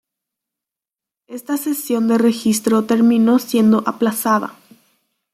Esta 1.27 1.57
sesión 1.57 2.07
de 2.07 2.17
registro 2.17 2.85
terminó 2.85 3.37
siendo 3.37 3.83
aplazada. 3.85 4.55